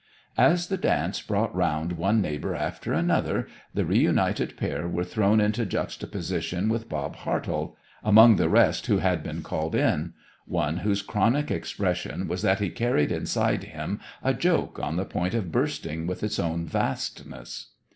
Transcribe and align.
As 0.39 0.67
the 0.69 0.77
dance 0.77 1.21
brought 1.21 1.53
round 1.55 1.93
one 1.93 2.21
neighbour 2.23 2.55
after 2.55 2.91
another 2.91 3.47
the 3.75 3.85
re 3.85 3.99
united 3.99 4.57
pair 4.57 4.87
were 4.87 5.03
thrown 5.03 5.39
into 5.39 5.63
juxtaposition 5.63 6.69
with 6.69 6.89
Bob 6.89 7.17
Heartall 7.17 7.75
among 8.03 8.37
the 8.37 8.49
rest 8.49 8.87
who 8.87 8.97
had 8.97 9.21
been 9.21 9.43
called 9.43 9.75
in; 9.75 10.13
one 10.47 10.77
whose 10.77 11.03
chronic 11.03 11.51
expression 11.51 12.27
was 12.27 12.41
that 12.41 12.59
he 12.61 12.71
carried 12.71 13.11
inside 13.11 13.65
him 13.65 13.99
a 14.23 14.33
joke 14.33 14.79
on 14.81 14.95
the 14.95 15.05
point 15.05 15.35
of 15.35 15.51
bursting 15.51 16.07
with 16.07 16.23
its 16.23 16.39
own 16.39 16.65
vastness. 16.65 17.67